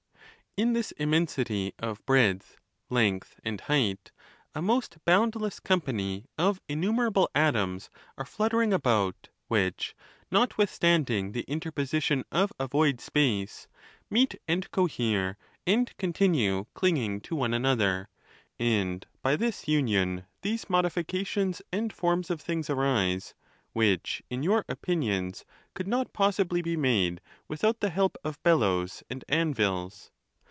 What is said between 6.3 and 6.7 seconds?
of